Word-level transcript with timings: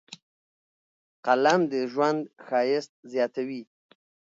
قلم 1.25 1.61
د 1.71 1.73
ژوند 1.91 2.21
ښایست 2.45 2.91
زیاتوي 3.13 3.61